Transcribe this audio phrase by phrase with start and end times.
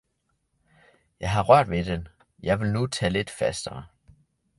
[1.19, 2.07] jeg har rørt ved den,
[2.43, 3.85] jeg vil nu tage lidt fastere.